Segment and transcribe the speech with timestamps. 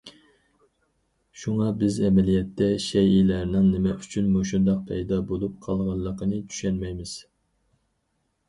[1.41, 7.15] شۇڭا، بىز ئەمەلىيەتتە شەيئىلەرنىڭ نېمە ئۈچۈن مۇشۇنداق پەيدا بولۇپ قالغانلىقىنى چۈشەنمەيمىز.